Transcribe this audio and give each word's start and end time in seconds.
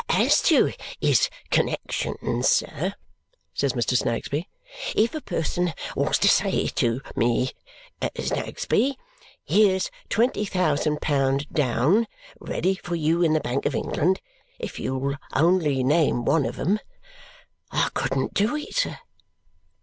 "As 0.09 0.41
to 0.49 0.73
his 0.99 1.29
connexions, 1.51 2.47
sir," 2.49 2.95
says 3.53 3.73
Mr. 3.73 3.95
Snagsby, 3.95 4.49
"if 4.95 5.13
a 5.13 5.21
person 5.21 5.75
was 5.95 6.17
to 6.17 6.27
say 6.27 6.69
to 6.69 7.01
me, 7.15 7.51
'Snagsby, 8.19 8.97
here's 9.45 9.91
twenty 10.09 10.43
thousand 10.43 11.01
pound 11.03 11.47
down, 11.51 12.07
ready 12.39 12.73
for 12.73 12.95
you 12.95 13.21
in 13.21 13.33
the 13.33 13.39
Bank 13.41 13.67
of 13.67 13.75
England 13.75 14.21
if 14.57 14.79
you'll 14.79 15.17
only 15.35 15.83
name 15.83 16.25
one 16.25 16.47
of 16.47 16.57
'em,' 16.59 16.79
I 17.69 17.91
couldn't 17.93 18.33
do 18.33 18.55
it, 18.55 18.75
sir! 18.77 18.97